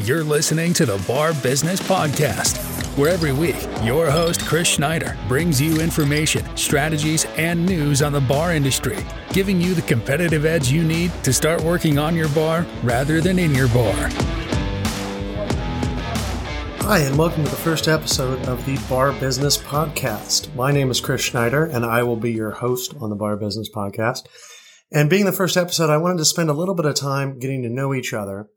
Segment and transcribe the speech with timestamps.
[0.00, 2.58] You're listening to the Bar Business Podcast,
[2.98, 8.20] where every week your host, Chris Schneider, brings you information, strategies, and news on the
[8.20, 8.98] bar industry,
[9.30, 13.38] giving you the competitive edge you need to start working on your bar rather than
[13.38, 14.10] in your bar.
[16.82, 20.54] Hi, and welcome to the first episode of the Bar Business Podcast.
[20.54, 23.70] My name is Chris Schneider, and I will be your host on the Bar Business
[23.74, 24.26] Podcast.
[24.92, 27.62] And being the first episode, I wanted to spend a little bit of time getting
[27.62, 28.50] to know each other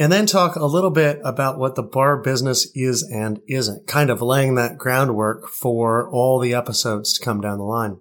[0.00, 4.08] and then talk a little bit about what the bar business is and isn't, kind
[4.08, 7.98] of laying that groundwork for all the episodes to come down the line.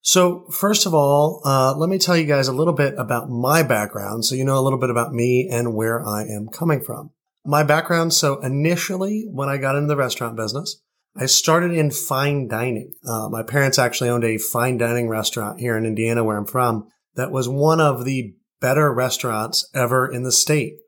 [0.00, 3.62] So first of all, uh, let me tell you guys a little bit about my
[3.62, 7.10] background so you know a little bit about me and where I am coming from.
[7.44, 10.80] My background, so initially when I got into the restaurant business,
[11.14, 12.94] I started in fine dining.
[13.06, 16.88] Uh, my parents actually owned a fine dining restaurant here in Indiana where I'm from
[17.16, 20.78] that was one of the better restaurants ever in the state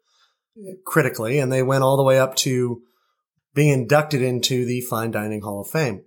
[0.84, 2.82] critically, and they went all the way up to
[3.54, 6.02] being inducted into the Fine Dining Hall of Fame.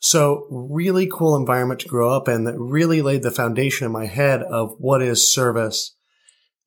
[0.00, 4.06] So really cool environment to grow up in that really laid the foundation in my
[4.06, 5.96] head of what is service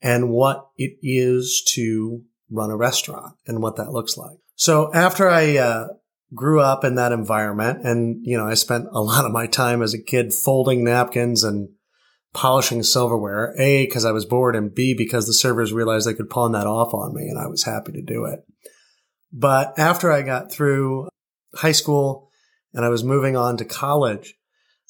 [0.01, 4.37] and what it is to run a restaurant and what that looks like.
[4.55, 5.87] So after I uh,
[6.35, 9.81] grew up in that environment and, you know, I spent a lot of my time
[9.81, 11.69] as a kid folding napkins and
[12.33, 13.53] polishing silverware.
[13.59, 16.67] A, because I was bored, and B, because the servers realized they could pawn that
[16.67, 18.41] off on me, and I was happy to do it.
[19.31, 21.09] But after I got through
[21.55, 22.29] high school
[22.73, 24.35] and I was moving on to college,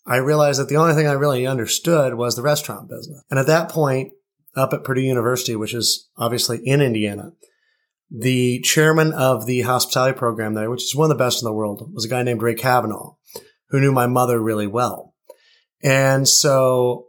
[0.06, 3.24] I realized that the only thing I really understood was the restaurant business.
[3.30, 4.14] And at that point,
[4.56, 7.34] up at Purdue University, which is obviously in Indiana,
[8.10, 11.54] the chairman of the hospitality program there, which is one of the best in the
[11.54, 13.16] world, was a guy named Ray Kavanaugh,
[13.70, 15.14] who knew my mother really well.
[15.84, 17.08] And so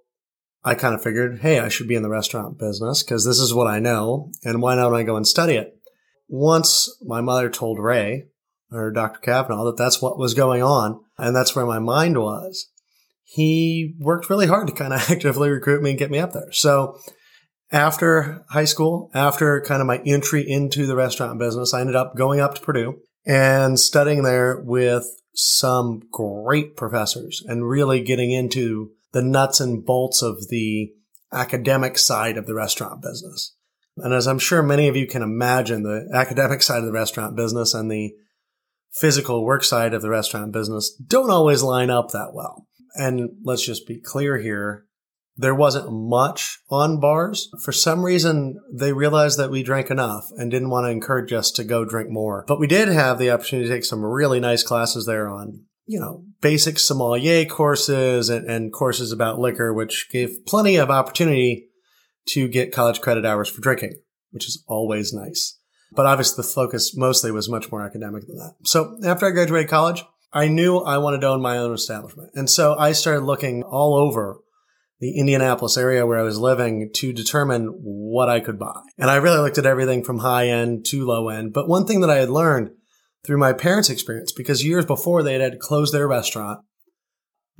[0.65, 3.53] I kind of figured, hey, I should be in the restaurant business because this is
[3.53, 4.31] what I know.
[4.45, 5.75] And why don't I go and study it?
[6.29, 8.27] Once my mother told Ray
[8.71, 9.21] or Dr.
[9.21, 12.69] Kavanaugh that that's what was going on and that's where my mind was,
[13.25, 16.53] he worked really hard to kind of actively recruit me and get me up there.
[16.53, 16.99] So
[17.72, 22.15] after high school, after kind of my entry into the restaurant business, I ended up
[22.15, 28.91] going up to Purdue and studying there with some great professors and really getting into
[29.12, 30.93] the nuts and bolts of the
[31.33, 33.55] academic side of the restaurant business.
[33.99, 37.37] And as I'm sure many of you can imagine, the academic side of the restaurant
[37.37, 38.12] business and the
[38.93, 42.67] physical work side of the restaurant business don't always line up that well.
[42.95, 44.87] And let's just be clear here.
[45.37, 47.49] There wasn't much on bars.
[47.62, 51.51] For some reason, they realized that we drank enough and didn't want to encourage us
[51.53, 52.45] to go drink more.
[52.47, 56.00] But we did have the opportunity to take some really nice classes there on you
[56.00, 61.69] know, basic sommelier courses and, and, courses about liquor, which gave plenty of opportunity
[62.28, 63.92] to get college credit hours for drinking,
[64.30, 65.58] which is always nice.
[65.94, 68.54] But obviously the focus mostly was much more academic than that.
[68.64, 72.30] So after I graduated college, I knew I wanted to own my own establishment.
[72.34, 74.38] And so I started looking all over
[74.98, 78.80] the Indianapolis area where I was living to determine what I could buy.
[78.97, 81.53] And I really looked at everything from high end to low end.
[81.53, 82.70] But one thing that I had learned
[83.25, 86.60] through my parents' experience because years before they had to close their restaurant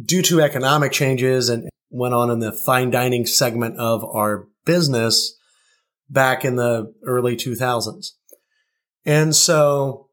[0.03, 5.39] due to economic changes and went on in the fine dining segment of our business
[6.09, 8.12] back in the early 2000s.
[9.05, 10.09] And so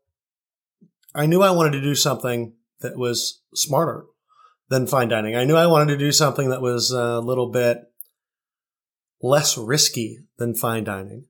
[1.16, 4.06] I knew I wanted to do something that was smarter
[4.70, 5.36] than fine dining.
[5.36, 7.80] I knew I wanted to do something that was a little bit
[9.22, 11.26] less risky than fine dining.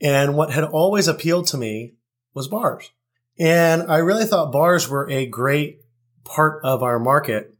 [0.00, 1.94] And what had always appealed to me
[2.34, 2.90] was bars.
[3.38, 5.80] And I really thought bars were a great
[6.24, 7.54] part of our market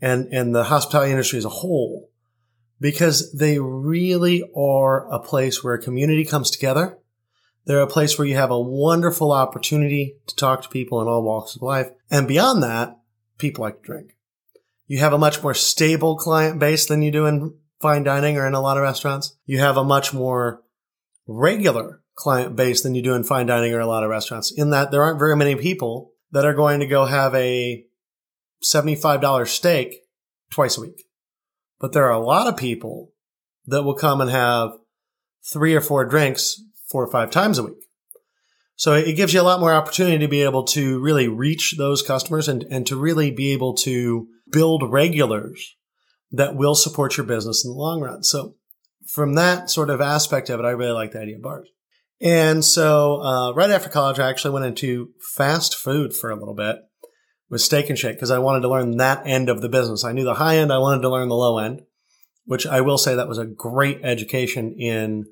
[0.00, 2.10] and, and the hospitality industry as a whole
[2.80, 6.98] because they really are a place where a community comes together.
[7.66, 11.22] They're a place where you have a wonderful opportunity to talk to people in all
[11.22, 11.90] walks of life.
[12.10, 12.98] And beyond that,
[13.38, 14.16] people like to drink.
[14.86, 18.46] You have a much more stable client base than you do in fine dining or
[18.46, 19.36] in a lot of restaurants.
[19.46, 20.62] You have a much more
[21.26, 24.70] regular client base than you do in fine dining or a lot of restaurants in
[24.70, 27.84] that there aren't very many people that are going to go have a
[28.62, 30.00] $75 steak
[30.50, 31.06] twice a week.
[31.80, 33.10] But there are a lot of people
[33.66, 34.72] that will come and have
[35.44, 37.88] three or four drinks four or five times a week.
[38.76, 42.02] So it gives you a lot more opportunity to be able to really reach those
[42.02, 45.76] customers and, and to really be able to build regulars
[46.32, 48.24] that will support your business in the long run.
[48.24, 48.56] So
[49.06, 51.68] from that sort of aspect of it, I really like the idea of bars.
[52.24, 56.54] And so, uh, right after college, I actually went into fast food for a little
[56.54, 56.76] bit
[57.50, 60.04] with Steak and Shake because I wanted to learn that end of the business.
[60.04, 60.72] I knew the high end.
[60.72, 61.82] I wanted to learn the low end,
[62.46, 65.26] which I will say that was a great education in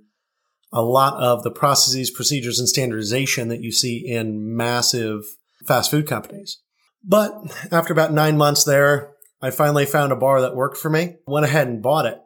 [0.70, 5.22] a lot of the processes, procedures, and standardization that you see in massive
[5.66, 6.60] fast food companies.
[7.02, 7.32] But
[7.72, 11.46] after about nine months there, I finally found a bar that worked for me, went
[11.46, 12.18] ahead and bought it.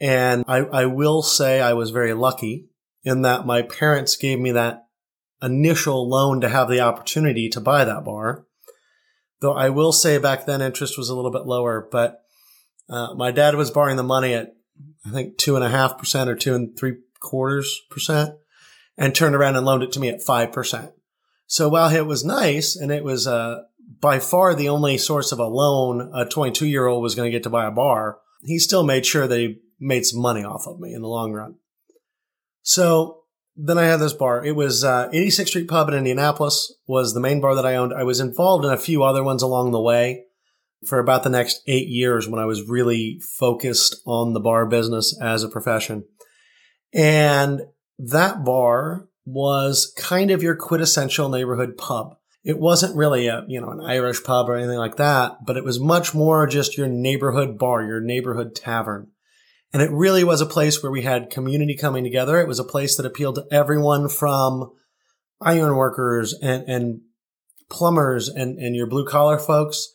[0.00, 2.69] And I, I will say I was very lucky
[3.02, 4.86] in that my parents gave me that
[5.42, 8.44] initial loan to have the opportunity to buy that bar.
[9.40, 12.22] Though I will say back then interest was a little bit lower, but
[12.88, 14.54] uh, my dad was borrowing the money at
[15.06, 18.34] I think two and a half percent or two and three quarters percent
[18.98, 20.92] and turned around and loaned it to me at five percent.
[21.46, 23.62] So while it was nice and it was uh,
[24.00, 27.36] by far the only source of a loan a 22 year old was going to
[27.36, 30.66] get to buy a bar, he still made sure that he made some money off
[30.66, 31.56] of me in the long run.
[32.62, 33.20] So
[33.56, 34.44] then I had this bar.
[34.44, 37.92] It was uh, 86th Street Pub in Indianapolis was the main bar that I owned.
[37.92, 40.24] I was involved in a few other ones along the way
[40.86, 45.16] for about the next eight years when I was really focused on the bar business
[45.20, 46.04] as a profession.
[46.94, 47.62] And
[47.98, 52.16] that bar was kind of your quintessential neighborhood pub.
[52.42, 55.64] It wasn't really a, you know, an Irish pub or anything like that, but it
[55.64, 59.08] was much more just your neighborhood bar, your neighborhood tavern.
[59.72, 62.40] And it really was a place where we had community coming together.
[62.40, 64.72] It was a place that appealed to everyone from
[65.40, 67.00] iron workers and, and
[67.70, 69.88] plumbers and, and your blue collar folks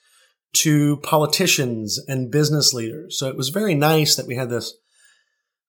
[0.54, 3.20] to politicians and business leaders.
[3.20, 4.74] So it was very nice that we had this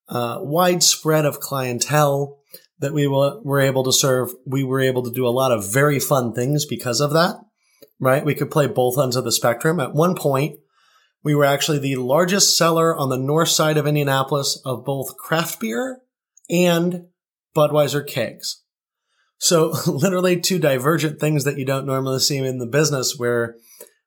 [0.08, 2.38] uh, widespread of clientele
[2.78, 4.30] that we were able to serve.
[4.46, 7.36] We were able to do a lot of very fun things because of that,
[7.98, 8.24] right?
[8.24, 9.80] We could play both ends of the spectrum.
[9.80, 10.58] At one point,
[11.26, 15.58] we were actually the largest seller on the north side of Indianapolis of both craft
[15.58, 15.99] beer
[16.49, 17.06] and
[17.52, 18.62] Budweiser kegs.
[19.37, 23.56] So literally two divergent things that you don't normally see in the business where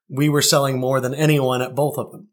[0.08, 2.28] we were selling more than anyone at both of them.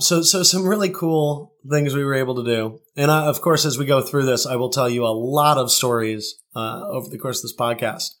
[0.00, 2.80] So, so some really cool things we were able to do.
[2.96, 5.58] And I, of course, as we go through this, I will tell you a lot
[5.58, 8.14] of stories uh, over the course of this podcast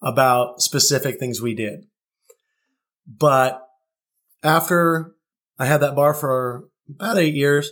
[0.00, 1.86] about specific things we did.
[3.04, 3.60] But
[4.44, 5.13] after
[5.58, 7.70] I had that bar for about eight years,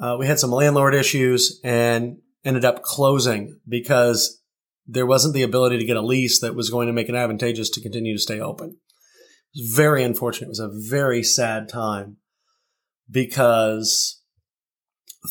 [0.00, 4.40] uh, we had some landlord issues and ended up closing because
[4.86, 7.70] there wasn't the ability to get a lease that was going to make it advantageous
[7.70, 8.76] to continue to stay open
[9.54, 10.46] It was very unfortunate.
[10.46, 12.18] It was a very sad time
[13.10, 14.22] because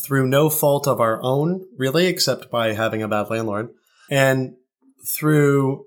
[0.04, 3.70] through no fault of our own, really, except by having a bad landlord,
[4.10, 4.54] and
[5.16, 5.86] through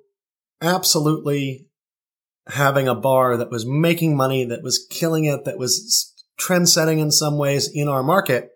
[0.61, 1.67] absolutely
[2.49, 6.99] having a bar that was making money, that was killing it, that was trend setting
[6.99, 8.51] in some ways in our market,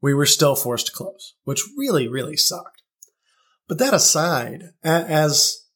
[0.00, 2.82] we were still forced to close, which really, really sucked.
[3.68, 5.66] But that aside, as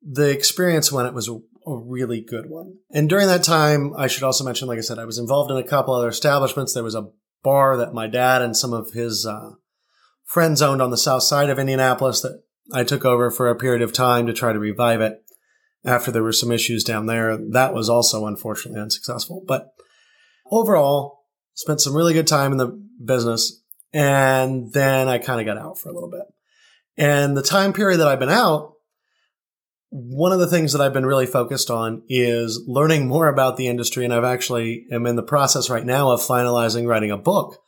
[0.00, 2.78] the experience when it was a really good one.
[2.90, 5.58] And during that time, I should also mention, like I said, I was involved in
[5.58, 6.72] a couple other establishments.
[6.72, 7.08] There was a
[7.42, 9.50] bar that my dad and some of his uh,
[10.24, 12.42] friends owned on the south side of Indianapolis that
[12.72, 15.22] I took over for a period of time to try to revive it
[15.84, 17.36] after there were some issues down there.
[17.36, 19.42] That was also unfortunately unsuccessful.
[19.46, 19.72] But
[20.50, 21.20] overall,
[21.54, 23.62] spent some really good time in the business.
[23.92, 26.22] And then I kind of got out for a little bit.
[26.96, 28.74] And the time period that I've been out,
[29.90, 33.68] one of the things that I've been really focused on is learning more about the
[33.68, 34.04] industry.
[34.04, 37.58] And I've actually am in the process right now of finalizing writing a book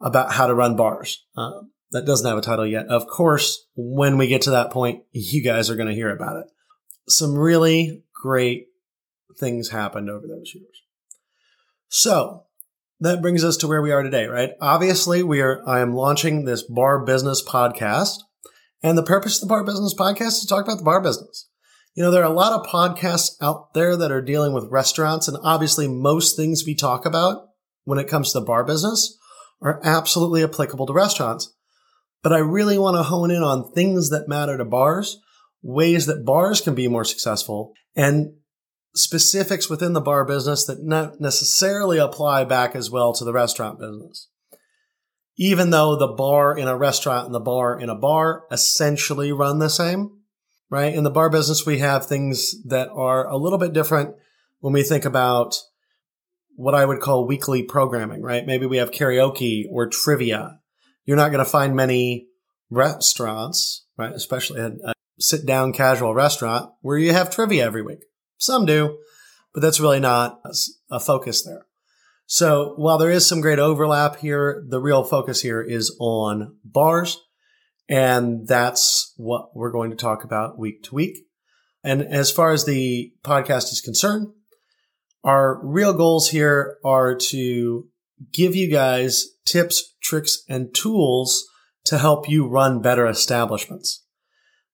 [0.00, 1.24] about how to run bars.
[1.36, 1.62] Uh,
[1.92, 2.86] that doesn't have a title yet.
[2.86, 6.38] Of course, when we get to that point, you guys are going to hear about
[6.38, 6.46] it.
[7.08, 8.66] Some really great
[9.38, 10.82] things happened over those years.
[11.88, 12.44] So
[13.00, 14.52] that brings us to where we are today, right?
[14.60, 18.18] Obviously, we are, I am launching this bar business podcast.
[18.82, 21.48] And the purpose of the bar business podcast is to talk about the bar business.
[21.94, 25.28] You know, there are a lot of podcasts out there that are dealing with restaurants,
[25.28, 27.48] and obviously, most things we talk about
[27.84, 29.18] when it comes to the bar business
[29.60, 31.52] are absolutely applicable to restaurants.
[32.22, 35.20] But I really want to hone in on things that matter to bars,
[35.62, 38.34] ways that bars can be more successful, and
[38.94, 43.78] specifics within the bar business that not necessarily apply back as well to the restaurant
[43.78, 44.28] business.
[45.38, 49.60] Even though the bar in a restaurant and the bar in a bar essentially run
[49.60, 50.10] the same,
[50.68, 50.94] right?
[50.94, 54.14] In the bar business, we have things that are a little bit different
[54.60, 55.56] when we think about
[56.54, 58.46] what I would call weekly programming, right?
[58.46, 60.58] Maybe we have karaoke or trivia.
[61.06, 62.28] You're not going to find many
[62.70, 64.12] restaurants, right?
[64.12, 68.04] Especially a, a sit down casual restaurant where you have trivia every week.
[68.38, 68.98] Some do,
[69.54, 70.40] but that's really not
[70.90, 71.66] a focus there.
[72.26, 77.20] So while there is some great overlap here, the real focus here is on bars
[77.88, 81.26] and that's what we're going to talk about week to week.
[81.84, 84.28] And as far as the podcast is concerned,
[85.24, 87.88] our real goals here are to
[88.32, 91.44] give you guys tips, tricks, and tools
[91.84, 94.01] to help you run better establishments.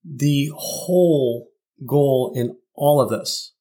[0.05, 1.49] The whole
[1.87, 3.53] goal in all of this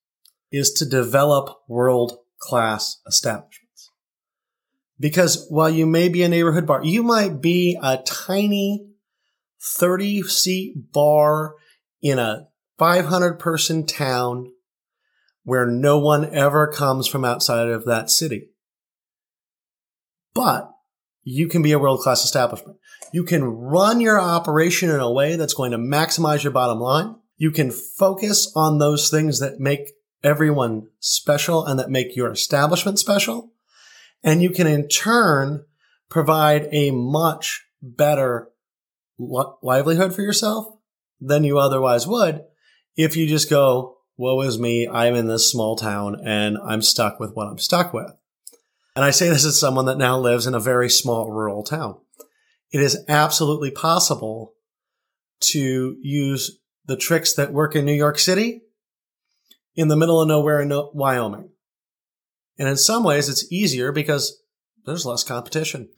[0.51, 3.91] is to develop world class establishments.
[4.99, 8.87] Because while you may be a neighborhood bar, you might be a tiny
[9.61, 11.55] 30 seat bar
[12.01, 14.51] in a 500 person town
[15.43, 18.49] where no one ever comes from outside of that city.
[20.33, 20.71] But
[21.23, 22.77] you can be a world class establishment.
[23.11, 27.15] You can run your operation in a way that's going to maximize your bottom line.
[27.37, 29.91] You can focus on those things that make
[30.23, 33.51] everyone special and that make your establishment special.
[34.23, 35.65] And you can in turn
[36.09, 38.49] provide a much better
[39.19, 40.67] livelihood for yourself
[41.19, 42.43] than you otherwise would
[42.95, 47.19] if you just go, woe is me, I'm in this small town and I'm stuck
[47.19, 48.11] with what I'm stuck with.
[48.95, 51.97] And I say this as someone that now lives in a very small rural town.
[52.71, 54.53] It is absolutely possible
[55.51, 58.61] to use the tricks that work in New York City
[59.75, 61.49] in the middle of nowhere in uh, Wyoming.
[62.57, 64.41] And in some ways, it's easier because
[64.85, 65.89] there's less competition.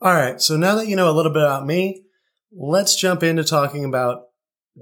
[0.00, 0.40] All right.
[0.40, 2.04] So now that you know a little bit about me,
[2.52, 4.22] let's jump into talking about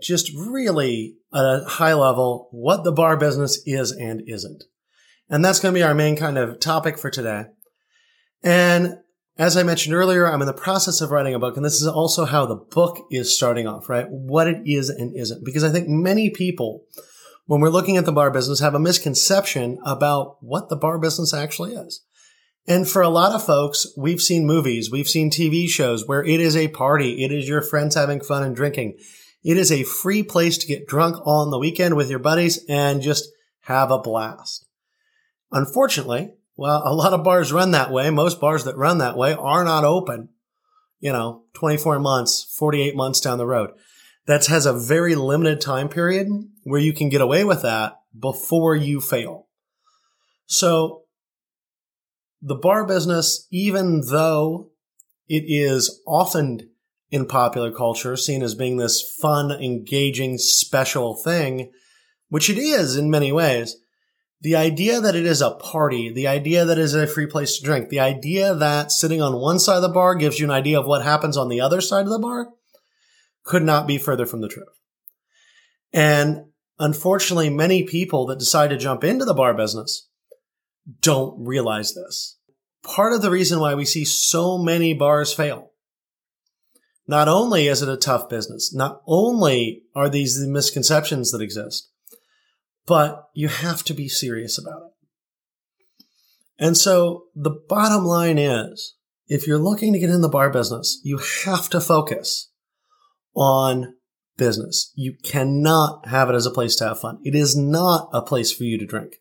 [0.01, 4.65] just really at a high level what the bar business is and isn't.
[5.29, 7.47] And that's going to be our main kind of topic for today.
[8.43, 8.99] And
[9.37, 11.89] as I mentioned earlier, I'm in the process of writing a book, and this is
[11.89, 14.07] also how the book is starting off, right?
[14.09, 15.45] What it is and isn't.
[15.45, 16.85] Because I think many people
[17.47, 21.35] when we're looking at the bar business have a misconception about what the bar business
[21.35, 22.03] actually is.
[22.67, 26.41] And for a lot of folks, we've seen movies, we've seen TV shows where it
[26.41, 27.23] is a party.
[27.23, 28.97] It is your friends having fun and drinking.
[29.43, 33.03] It is a free place to get drunk on the weekend with your buddies and
[33.03, 33.29] just
[33.63, 34.67] have a blast.
[35.53, 38.11] Unfortunately, well, a lot of bars run that way.
[38.11, 40.29] Most bars that run that way are not open,
[41.01, 43.71] you know, 24 months, 48 months down the road
[44.27, 46.29] that has a very limited time period
[46.63, 49.49] where you can get away with that before you fail.
[50.47, 51.03] So
[52.41, 54.71] the bar business, even though
[55.29, 56.71] it is often
[57.11, 61.71] in popular culture seen as being this fun, engaging, special thing,
[62.29, 63.77] which it is in many ways,
[64.45, 67.57] the idea that it is a party, the idea that it is a free place
[67.57, 70.51] to drink, the idea that sitting on one side of the bar gives you an
[70.51, 72.49] idea of what happens on the other side of the bar
[73.43, 74.69] could not be further from the truth.
[75.95, 76.45] And
[76.79, 80.11] unfortunately, many people that decide to jump into the bar business
[81.01, 82.37] don't realize this.
[82.83, 85.71] Part of the reason why we see so many bars fail,
[87.09, 91.89] not only is it a tough business, not only are these the misconceptions that exist,
[92.87, 96.07] but you have to be serious about it.
[96.59, 98.95] And so the bottom line is,
[99.27, 102.51] if you're looking to get in the bar business, you have to focus
[103.35, 103.95] on
[104.37, 104.93] business.
[104.95, 107.19] You cannot have it as a place to have fun.
[107.25, 109.17] It is not a place for you to drink.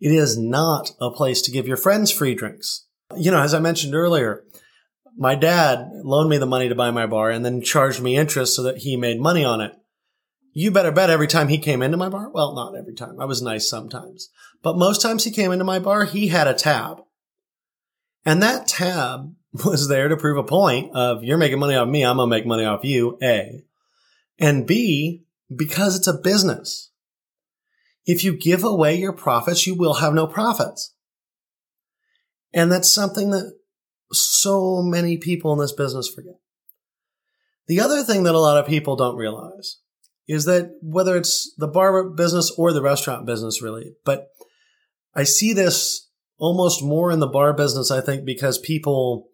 [0.00, 2.86] It is not a place to give your friends free drinks.
[3.16, 4.44] You know, as I mentioned earlier,
[5.16, 8.54] my dad loaned me the money to buy my bar and then charged me interest
[8.54, 9.72] so that he made money on it.
[10.52, 13.20] You better bet every time he came into my bar, well, not every time.
[13.20, 14.30] I was nice sometimes,
[14.62, 17.02] but most times he came into my bar, he had a tab.
[18.24, 22.04] And that tab was there to prove a point of you're making money off me,
[22.04, 23.64] I'm gonna make money off you, A.
[24.38, 26.90] And B, because it's a business.
[28.06, 30.94] If you give away your profits, you will have no profits.
[32.52, 33.52] And that's something that
[34.12, 36.40] so many people in this business forget.
[37.68, 39.78] The other thing that a lot of people don't realize
[40.28, 44.28] is that whether it's the bar business or the restaurant business, really, but
[45.14, 46.08] I see this
[46.38, 49.28] almost more in the bar business, I think, because people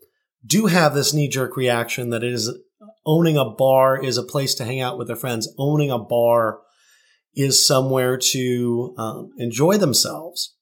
[0.45, 2.53] do have this knee jerk reaction that it is
[3.05, 5.53] owning a bar is a place to hang out with their friends.
[5.59, 6.61] Owning a bar
[7.35, 10.57] is somewhere to um, enjoy themselves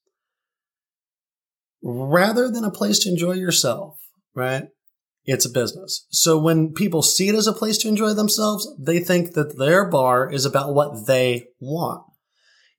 [1.81, 3.99] rather than a place to enjoy yourself,
[4.33, 4.65] right?
[5.25, 6.05] It's a business.
[6.11, 9.89] So when people see it as a place to enjoy themselves, they think that their
[9.89, 12.03] bar is about what they want.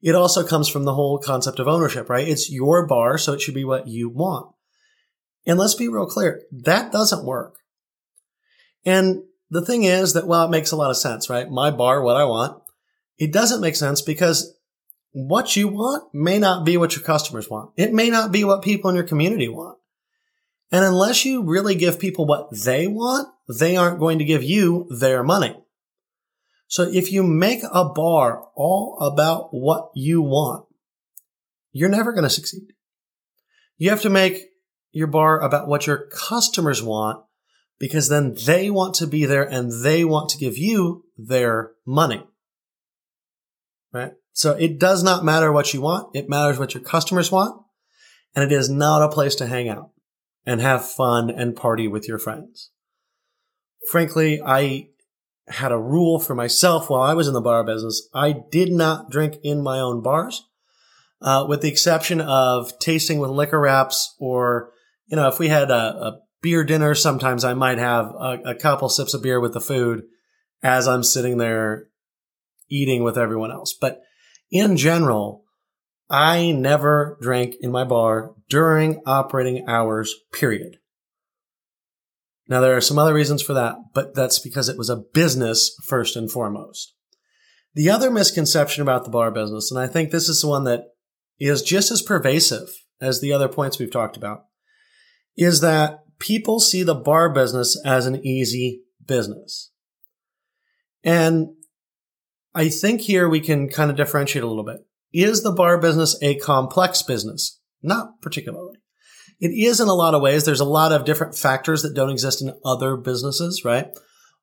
[0.00, 2.28] It also comes from the whole concept of ownership, right?
[2.28, 4.54] It's your bar, so it should be what you want.
[5.44, 7.56] And let's be real clear, that doesn't work.
[8.84, 11.50] And the thing is that, well, it makes a lot of sense, right?
[11.50, 12.62] My bar, what I want.
[13.18, 14.54] It doesn't make sense because
[15.12, 17.70] what you want may not be what your customers want.
[17.76, 19.78] It may not be what people in your community want.
[20.70, 24.86] And unless you really give people what they want, they aren't going to give you
[24.90, 25.56] their money.
[26.68, 30.66] So if you make a bar all about what you want,
[31.72, 32.72] you're never going to succeed.
[33.78, 34.50] You have to make
[34.90, 37.22] your bar about what your customers want
[37.78, 42.26] because then they want to be there and they want to give you their money.
[43.92, 44.12] Right?
[44.32, 46.16] So it does not matter what you want.
[46.16, 47.62] It matters what your customers want.
[48.34, 49.90] And it is not a place to hang out
[50.46, 52.70] and have fun and party with your friends.
[53.90, 54.88] Frankly, I
[55.48, 58.08] had a rule for myself while I was in the bar business.
[58.14, 60.46] I did not drink in my own bars,
[61.20, 64.70] uh, with the exception of tasting with liquor reps or,
[65.06, 68.54] you know, if we had a, a beer dinner, sometimes I might have a, a
[68.54, 70.04] couple sips of beer with the food
[70.62, 71.88] as I'm sitting there
[72.68, 73.76] eating with everyone else.
[73.78, 74.02] But
[74.50, 75.44] in general,
[76.08, 80.78] I never drank in my bar during operating hours, period.
[82.48, 85.76] Now, there are some other reasons for that, but that's because it was a business
[85.84, 86.94] first and foremost.
[87.74, 90.84] The other misconception about the bar business, and I think this is the one that
[91.38, 92.68] is just as pervasive
[93.00, 94.44] as the other points we've talked about,
[95.36, 99.72] is that people see the bar business as an easy business.
[101.02, 101.48] And
[102.54, 104.86] I think here we can kind of differentiate a little bit.
[105.12, 107.55] Is the bar business a complex business?
[107.82, 108.78] Not particularly.
[109.40, 110.44] It is in a lot of ways.
[110.44, 113.88] There's a lot of different factors that don't exist in other businesses, right?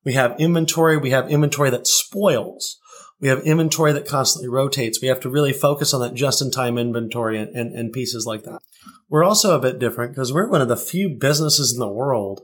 [0.04, 0.96] We have inventory.
[0.96, 2.78] We have inventory that spoils.
[3.20, 5.00] We have inventory that constantly rotates.
[5.00, 8.26] We have to really focus on that just in time inventory and, and, and pieces
[8.26, 8.60] like that.
[9.08, 12.42] We're also a bit different because we're one of the few businesses in the world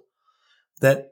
[0.81, 1.09] that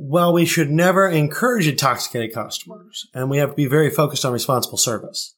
[0.00, 4.32] well, we should never encourage intoxicated customers and we have to be very focused on
[4.32, 5.34] responsible service.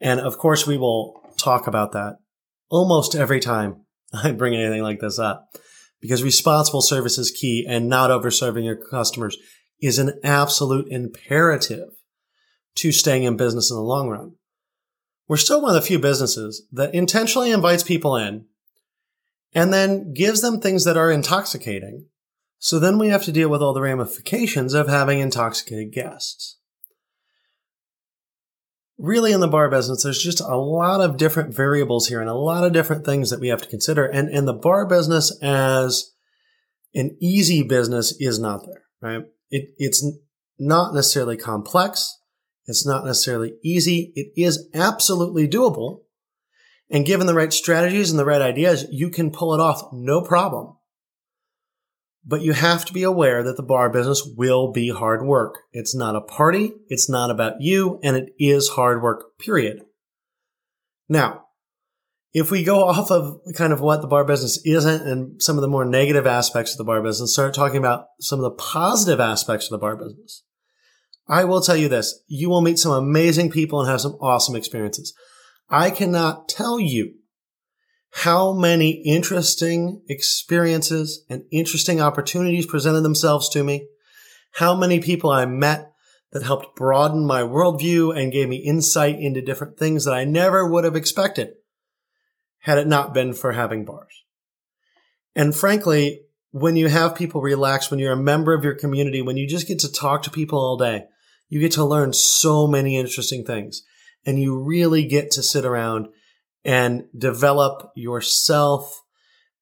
[0.00, 2.18] And of course, we will talk about that
[2.70, 5.48] almost every time I bring anything like this up
[6.00, 9.36] because responsible service is key and not overserving your customers
[9.80, 11.90] is an absolute imperative
[12.76, 14.32] to staying in business in the long run.
[15.26, 18.46] We're still one of the few businesses that intentionally invites people in
[19.54, 22.06] and then gives them things that are intoxicating.
[22.58, 26.57] So then we have to deal with all the ramifications of having intoxicated guests.
[28.98, 32.34] Really, in the bar business, there's just a lot of different variables here and a
[32.34, 34.04] lot of different things that we have to consider.
[34.04, 36.12] And, and the bar business as
[36.94, 39.24] an easy business is not there, right?
[39.50, 40.04] It, it's
[40.58, 42.18] not necessarily complex.
[42.66, 44.12] It's not necessarily easy.
[44.16, 46.00] It is absolutely doable.
[46.90, 50.22] And given the right strategies and the right ideas, you can pull it off no
[50.22, 50.77] problem.
[52.28, 55.60] But you have to be aware that the bar business will be hard work.
[55.72, 56.74] It's not a party.
[56.88, 59.80] It's not about you and it is hard work, period.
[61.08, 61.46] Now,
[62.34, 65.62] if we go off of kind of what the bar business isn't and some of
[65.62, 69.20] the more negative aspects of the bar business, start talking about some of the positive
[69.20, 70.44] aspects of the bar business.
[71.26, 72.22] I will tell you this.
[72.26, 75.14] You will meet some amazing people and have some awesome experiences.
[75.70, 77.14] I cannot tell you
[78.10, 83.86] how many interesting experiences and interesting opportunities presented themselves to me.
[84.52, 85.92] How many people I met
[86.32, 90.68] that helped broaden my worldview and gave me insight into different things that I never
[90.68, 91.54] would have expected
[92.60, 94.24] had it not been for having bars.
[95.34, 99.36] And frankly, when you have people relax, when you're a member of your community, when
[99.36, 101.04] you just get to talk to people all day,
[101.48, 103.82] you get to learn so many interesting things
[104.26, 106.08] and you really get to sit around
[106.64, 109.02] and develop yourself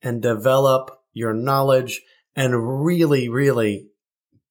[0.02, 2.02] and develop your knowledge
[2.34, 3.88] and really, really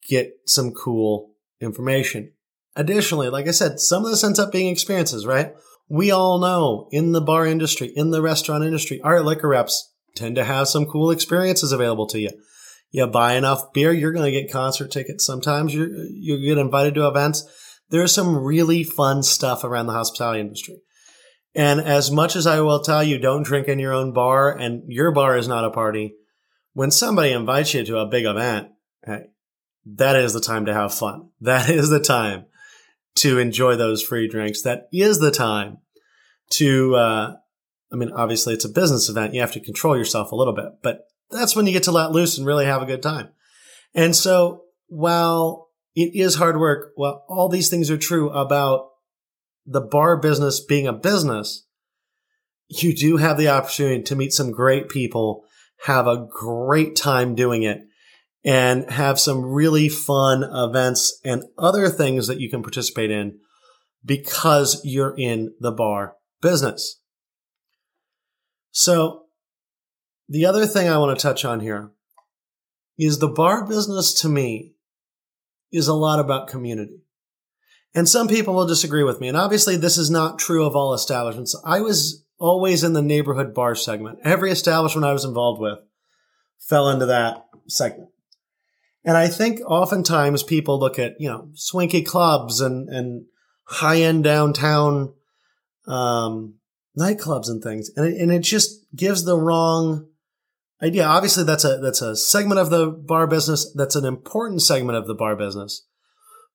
[0.09, 2.31] get some cool information.
[2.75, 5.53] Additionally, like I said, some of this ends up being experiences, right?
[5.87, 10.35] We all know in the bar industry, in the restaurant industry, our liquor reps tend
[10.35, 12.31] to have some cool experiences available to you.
[12.91, 15.25] You buy enough beer, you're going to get concert tickets.
[15.25, 17.43] Sometimes you you get invited to events.
[17.89, 20.75] There's some really fun stuff around the hospitality industry.
[21.55, 24.83] And as much as I will tell you, don't drink in your own bar and
[24.91, 26.15] your bar is not a party.
[26.73, 28.69] When somebody invites you to a big event,
[29.05, 29.27] hey,
[29.85, 31.29] that is the time to have fun.
[31.41, 32.45] That is the time
[33.15, 34.63] to enjoy those free drinks.
[34.63, 35.77] That is the time
[36.51, 37.35] to, uh,
[37.93, 39.33] I mean, obviously it's a business event.
[39.33, 42.11] You have to control yourself a little bit, but that's when you get to let
[42.11, 43.29] loose and really have a good time.
[43.93, 48.89] And so while it is hard work, well, all these things are true about
[49.65, 51.65] the bar business being a business,
[52.67, 55.43] you do have the opportunity to meet some great people,
[55.85, 57.81] have a great time doing it,
[58.43, 63.39] and have some really fun events and other things that you can participate in
[64.03, 67.01] because you're in the bar business.
[68.71, 69.23] So
[70.29, 71.91] the other thing I want to touch on here
[72.97, 74.73] is the bar business to me
[75.71, 77.04] is a lot about community.
[77.95, 79.29] And some people will disagree with me.
[79.29, 81.55] And obviously, this is not true of all establishments.
[81.63, 84.19] I was always in the neighborhood bar segment.
[84.23, 85.79] Every establishment I was involved with
[86.59, 88.09] fell into that segment.
[89.05, 93.25] And I think oftentimes people look at, you know, swanky clubs and, and
[93.63, 95.13] high end downtown,
[95.87, 96.55] um,
[96.99, 97.89] nightclubs and things.
[97.95, 100.07] And it, and it just gives the wrong
[100.81, 101.05] idea.
[101.05, 103.71] Obviously that's a, that's a segment of the bar business.
[103.73, 105.85] That's an important segment of the bar business.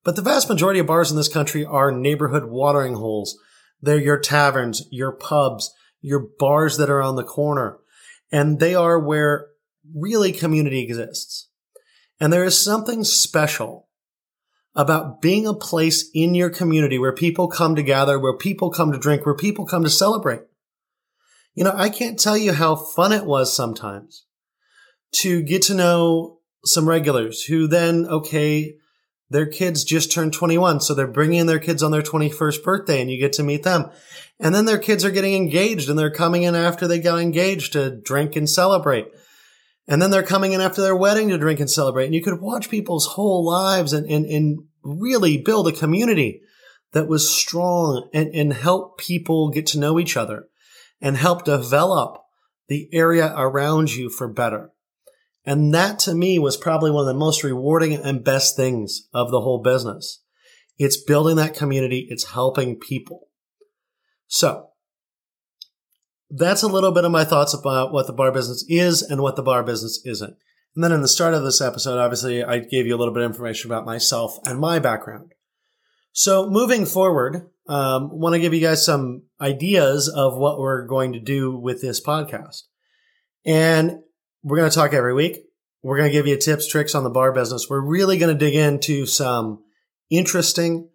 [0.05, 3.39] But the vast majority of bars in this country are neighborhood watering holes.
[3.83, 7.79] They're your taverns, your pubs, your bars that are on the corner.
[8.33, 9.49] And they are where
[9.95, 11.49] really community exists.
[12.19, 13.89] And there is something special
[14.75, 18.93] about being a place in your community where people come to gather, where people come
[18.93, 20.43] to drink, where people come to celebrate.
[21.55, 24.27] You know, I can't tell you how fun it was sometimes
[25.17, 28.77] to get to know some regulars who then, okay,
[29.31, 30.81] their kids just turned 21.
[30.81, 33.91] So they're bringing their kids on their 21st birthday and you get to meet them.
[34.41, 37.73] And then their kids are getting engaged and they're coming in after they got engaged
[37.75, 39.07] to drink and celebrate.
[39.87, 42.07] And then they're coming in after their wedding to drink and celebrate.
[42.07, 46.43] And you could watch people's whole lives and, and, and really build a community
[46.93, 50.49] that was strong and, and help people get to know each other
[51.01, 52.23] and help develop
[52.69, 54.71] the area around you for better.
[55.45, 59.31] And that to me was probably one of the most rewarding and best things of
[59.31, 60.23] the whole business.
[60.79, 62.07] It's building that community.
[62.11, 63.29] It's helping people.
[64.27, 64.69] So
[66.31, 69.37] that's a little bit of my thoughts about what the bar business is and what
[69.37, 70.37] the bar business isn't.
[70.75, 73.25] And then in the start of this episode, obviously, I gave you a little bit
[73.25, 75.33] of information about myself and my background.
[76.13, 81.13] So moving forward, um, want to give you guys some ideas of what we're going
[81.13, 82.63] to do with this podcast.
[83.45, 84.01] And
[84.43, 85.45] we're going to talk every week.
[85.83, 87.67] We're going to give you tips, tricks on the bar business.
[87.69, 89.63] We're really going to dig into some
[90.11, 90.89] interesting,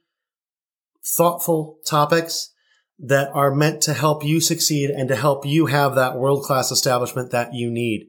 [1.17, 2.51] thoughtful topics
[2.99, 6.71] that are meant to help you succeed and to help you have that world class
[6.71, 8.07] establishment that you need.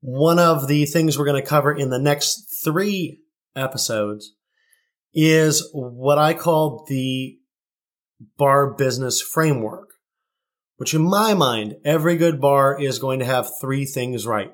[0.00, 3.20] One of the things we're going to cover in the next three
[3.56, 4.34] episodes
[5.14, 7.38] is what I call the
[8.36, 9.93] bar business framework,
[10.76, 14.52] which in my mind, every good bar is going to have three things right.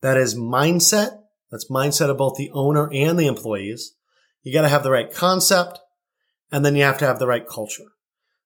[0.00, 1.18] That is mindset.
[1.50, 3.94] That's mindset of both the owner and the employees.
[4.42, 5.78] You got to have the right concept
[6.52, 7.92] and then you have to have the right culture.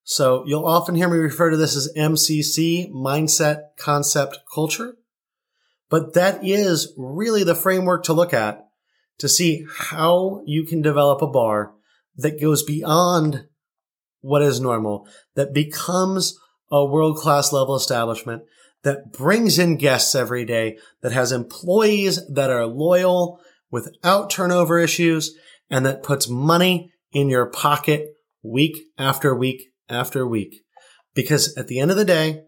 [0.03, 4.97] So you'll often hear me refer to this as MCC, mindset, concept, culture.
[5.89, 8.67] But that is really the framework to look at
[9.19, 11.73] to see how you can develop a bar
[12.17, 13.47] that goes beyond
[14.21, 16.39] what is normal, that becomes
[16.71, 18.43] a world class level establishment,
[18.83, 25.35] that brings in guests every day, that has employees that are loyal without turnover issues,
[25.71, 28.09] and that puts money in your pocket
[28.43, 30.63] week after week after week.
[31.15, 32.43] Because at the end of the day,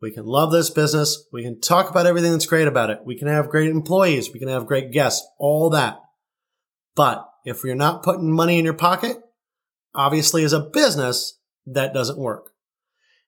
[0.00, 1.26] we can love this business.
[1.32, 3.00] We can talk about everything that's great about it.
[3.04, 4.32] We can have great employees.
[4.32, 5.98] We can have great guests, all that.
[6.94, 9.16] But if you're not putting money in your pocket,
[9.94, 12.52] obviously as a business, that doesn't work.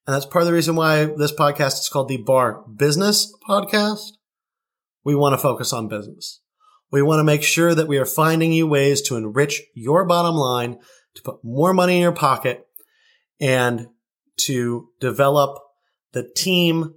[0.06, 4.12] And that's part of the reason why this podcast is called the Bar Business Podcast.
[5.04, 6.40] We want to focus on business.
[6.90, 10.34] We want to make sure that we are finding you ways to enrich your bottom
[10.34, 10.78] line,
[11.14, 12.66] to put more money in your pocket,
[13.40, 13.88] and
[14.38, 15.58] to develop
[16.12, 16.94] the team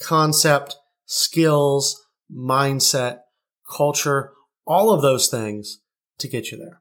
[0.00, 3.20] concept, skills, mindset,
[3.70, 4.32] culture,
[4.66, 5.80] all of those things
[6.18, 6.80] to get you there.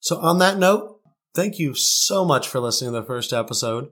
[0.00, 1.00] So on that note,
[1.34, 3.90] thank you so much for listening to the first episode.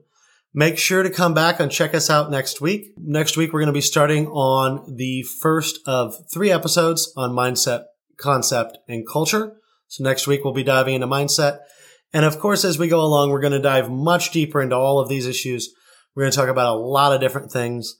[0.53, 2.93] Make sure to come back and check us out next week.
[2.97, 7.83] Next week, we're going to be starting on the first of three episodes on mindset,
[8.17, 9.57] concept, and culture.
[9.87, 11.59] So next week, we'll be diving into mindset.
[12.13, 14.99] And of course, as we go along, we're going to dive much deeper into all
[14.99, 15.69] of these issues.
[16.15, 17.99] We're going to talk about a lot of different things.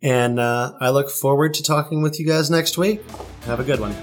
[0.00, 3.02] And uh, I look forward to talking with you guys next week.
[3.42, 3.94] Have a good one.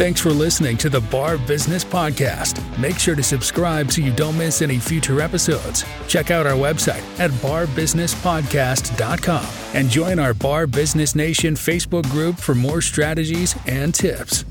[0.00, 2.66] Thanks for listening to the Bar Business Podcast.
[2.78, 5.84] Make sure to subscribe so you don't miss any future episodes.
[6.08, 12.54] Check out our website at barbusinesspodcast.com and join our Bar Business Nation Facebook group for
[12.54, 14.46] more strategies and tips.